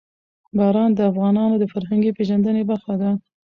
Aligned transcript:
باران 0.57 0.89
د 0.95 0.99
افغانانو 1.11 1.55
د 1.59 1.63
فرهنګي 1.73 2.11
پیژندنې 2.17 2.63
برخه 2.69 2.93
ده. 3.01 3.11